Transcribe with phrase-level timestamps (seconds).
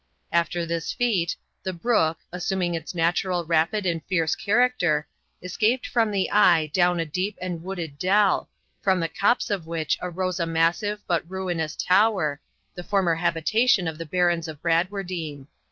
[0.31, 5.07] After this feat, the brook, assuming its natural rapid and fierce character,
[5.43, 8.49] escaped from the eye down a deep and wooded dell,
[8.81, 12.41] from the copse of which arose a massive, but ruinous tower,
[12.73, 15.45] the former habitation of the Barons of Bradwardine.